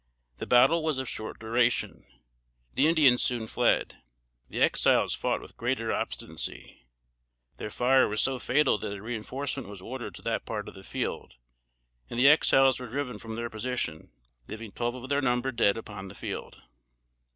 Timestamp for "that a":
8.79-8.99